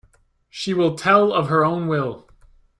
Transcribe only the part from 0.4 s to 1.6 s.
She will tell of